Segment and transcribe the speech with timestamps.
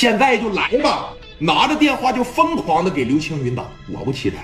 [0.00, 1.12] 现在就来吧！
[1.38, 4.36] 拿着电话就疯狂的给刘青云打，果不其然，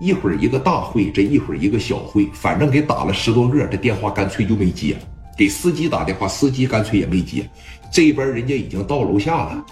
[0.00, 4.96] 一会儿一个大会，这一会一个小会，反正给打了十多个，这电话干脆就没接。
[5.36, 7.50] 给司机打电话，司机干脆也没接。
[7.92, 9.66] 这边人家已经到楼下了，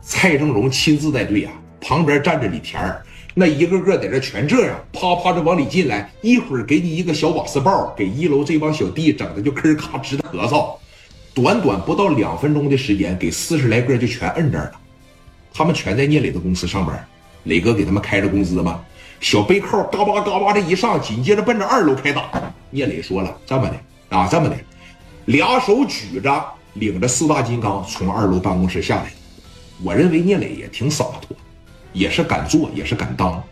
[0.00, 1.52] 蔡正荣亲自带队啊，
[1.82, 3.02] 旁边站着李田儿，
[3.34, 10.74] 那一个个在这全这样，啪啪的往里进来，一会儿给你一个小瓦斯爆，给一楼这帮小弟整的就吭咔直咳嗽。
[11.34, 14.72] 短短不到两分钟的时间，给四十来个就全摁这儿了。
[15.52, 17.04] 他们全在聂磊的公司上班，
[17.42, 18.80] 磊哥给他们开着工资吗？
[19.20, 22.30] 小背扣嘎巴嘎巴的一上，紧接着奔着二楼开打。
[22.70, 24.56] 聂磊说了：“这么的啊，这么的，
[25.24, 29.10] 俩手举着，领着四大金刚从二楼办公室下来。
[29.82, 31.36] 我认为聂磊也挺洒脱，
[31.92, 33.42] 也是敢做，也是敢当，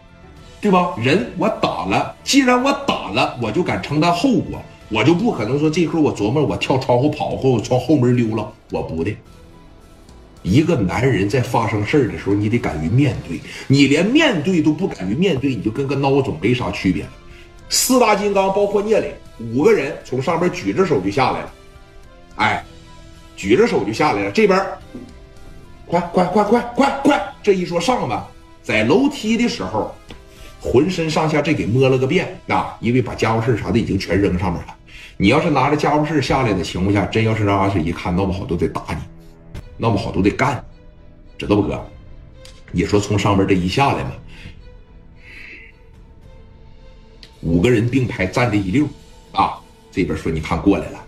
[0.61, 0.95] 对吧？
[0.99, 9.11] 人我打了，既然我打了，我就敢承担后果。”我就不可能说这会儿我琢磨我跳窗户跑或从后门溜了，我不的。
[10.43, 13.41] 一个男人在发生事儿的时候，你得敢于面对。
[13.69, 17.07] 你连面对都不敢于面对，你就跟个孬种没啥区别。
[17.71, 21.53] 四大金刚包括聂磊五个人从上边举着手就下来了，
[22.37, 22.63] 哎，
[23.35, 24.31] 举着手就下来了。
[24.31, 24.63] 这边，
[25.87, 27.35] 快快快快快快！
[27.43, 28.29] 这一说上吧，
[28.63, 29.95] 在楼梯的时候，
[30.61, 34.77] 浑身上下这给摸了个遍啊，因为把家伙事啥的已经全扔上面了。
[35.23, 38.97] 你要是拿着家务事下来的情况下，真要是让阿水一看，闹不好都得打你，
[39.77, 40.65] 闹不好都得干，
[41.39, 41.81] 知道不哥？
[42.73, 44.11] 你说从上边这一下来嘛，
[47.41, 48.85] 五个人并排站着一溜，
[49.31, 49.61] 啊，
[49.93, 51.07] 这边说你看过来了，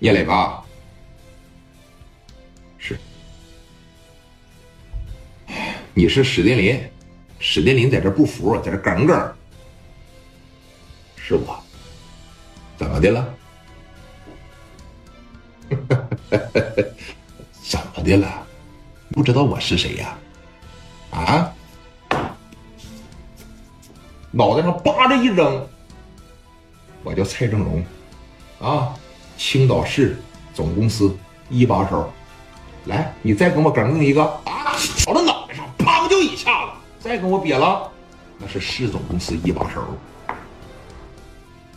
[0.00, 0.64] 聂磊吧？
[2.78, 2.98] 是，
[5.94, 6.80] 你是史殿林，
[7.38, 9.34] 史殿林在这不服，在这耿耿。
[11.26, 11.58] 是我，
[12.76, 13.34] 怎么的了？
[17.62, 18.46] 怎么的了？
[19.12, 20.18] 不知道我是谁呀？
[21.12, 21.50] 啊？
[24.30, 25.66] 脑袋上叭着一扔，
[27.02, 27.82] 我叫蔡正荣，
[28.60, 28.94] 啊，
[29.38, 30.20] 青岛市
[30.52, 31.16] 总公司
[31.48, 32.12] 一把手。
[32.84, 34.76] 来，你再给我耿耿一个啊！
[34.98, 37.90] 朝着脑袋上砰就一下子，再给我瘪了，
[38.36, 39.82] 那是市总公司一把手。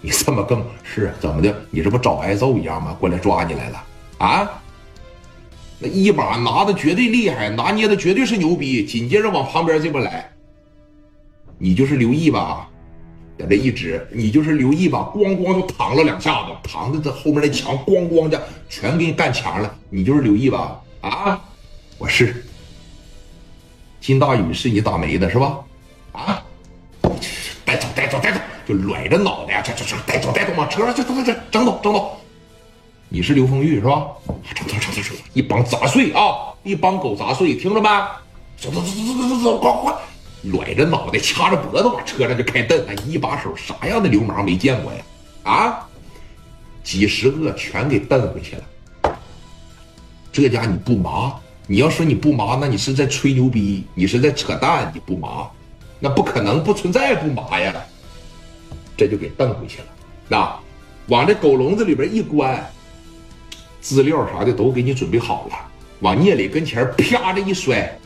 [0.02, 1.54] 你这么更是怎么的？
[1.72, 2.96] 你这不找挨揍一样吗？
[3.00, 3.84] 过来抓你来了
[4.20, 4.62] 啊！
[5.80, 8.84] 那一把拿的绝对厉害，拿捏的绝对是牛逼。
[8.86, 10.32] 紧接着往旁边这边来，
[11.58, 12.68] 你就是刘毅吧？
[13.38, 15.12] 在这一指，你就是刘毅吧？
[15.14, 19.76] 咣咣就躺了两下子，躺在这后面那墙，咣咣的全给你干墙了。
[19.92, 20.82] 你就是刘毅吧？
[21.02, 21.40] 啊，
[22.00, 22.44] 我是。
[24.02, 25.60] 金大宇是你打没的是吧？
[26.14, 26.44] 啊，
[28.20, 32.18] 带走，就甩着脑袋，这这这带走带走往车上，这这这整走整走。
[33.10, 34.08] 你是刘丰玉是吧？
[34.56, 37.90] 整走整走整走，一帮杂碎啊，一帮狗杂碎，听着没？
[38.58, 39.94] 走走走走走走走，快快！
[40.52, 45.00] 甩着脑袋，掐着脖子往车上就开蹬，一把手啥样的流氓没见过呀？
[45.44, 45.88] 啊，
[46.84, 49.18] 几十个全给蹬回去了。
[50.32, 51.34] 这家你不麻？
[51.66, 55.50] 你要说你不麻，那你是在吹牛逼，你是在扯淡，你不麻，
[56.00, 57.74] 那不可能，不存在不麻呀。
[58.98, 59.80] 这就给蹬回去
[60.30, 60.60] 了，啊
[61.08, 62.70] 往这狗笼子里边一关，
[63.80, 65.56] 资料啥的都给你准备好了，
[66.02, 67.98] 往聂磊跟前啪的一摔，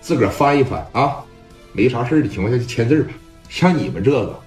[0.00, 1.22] 自个儿翻一翻啊，
[1.74, 3.12] 没啥事的情况下就签字吧。
[3.50, 4.40] 像你们这个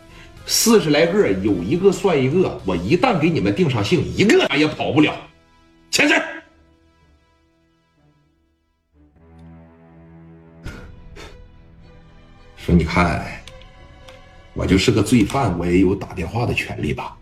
[0.48, 5.14] 四十来个，有一个算一个，我一旦给你们定上姓，一个也跑不了，
[5.92, 6.16] 签字。
[12.58, 13.45] 说你看。
[14.56, 17.16] 我就是个罪犯，我也有打电话的权利吧？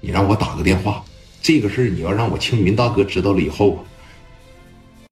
[0.00, 1.04] 你让我打个电话，
[1.42, 3.84] 这个事儿你要让我青云大哥知道了以后，